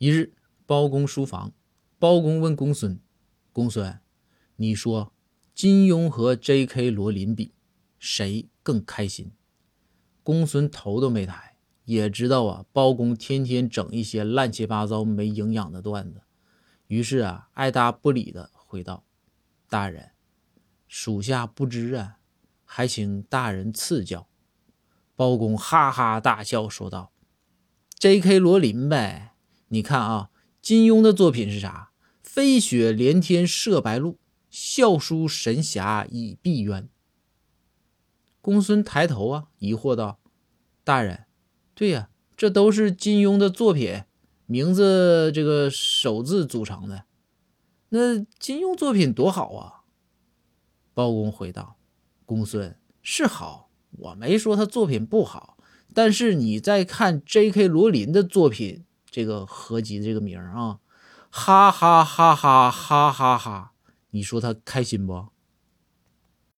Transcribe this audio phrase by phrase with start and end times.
[0.00, 0.32] 一日，
[0.64, 1.52] 包公书房，
[1.98, 2.98] 包公问公孙
[3.52, 4.00] ：“公孙，
[4.56, 5.12] 你说
[5.54, 6.90] 金庸和 J.K.
[6.90, 7.52] 罗琳比，
[7.98, 9.32] 谁更开心？”
[10.24, 16.22] 公孙头都没抬，也知道啊，包公天天整一些乱七八糟、没营养的段子，
[16.86, 19.04] 于是啊，爱答不理的回道
[19.68, 20.12] ：“大人，
[20.88, 22.16] 属下不知啊，
[22.64, 24.26] 还请大人赐教。”
[25.14, 27.12] 包公哈哈大笑，说道
[27.98, 28.38] ：“J.K.
[28.38, 29.29] 罗琳呗，
[29.72, 30.30] 你看啊，
[30.60, 31.90] 金庸的作品是啥？
[32.22, 34.18] 飞雪连天射白鹿，
[34.50, 36.88] 笑书神侠倚碧鸳。”
[38.42, 40.18] 公孙抬头啊，疑惑道
[40.82, 41.26] ：“大人，
[41.74, 44.02] 对呀，这都是金庸的作品，
[44.46, 47.04] 名字这个首字组成的。
[47.90, 49.84] 那金庸作品多好啊！”
[50.94, 51.76] 包公回道
[52.26, 55.58] ：“公孙是好。”我没说他作品不好，
[55.92, 57.66] 但是你在看 J.K.
[57.66, 60.78] 罗琳的作品这个合集的这个名啊，
[61.30, 63.72] 哈哈哈哈哈哈哈，
[64.10, 65.28] 你说他开心不？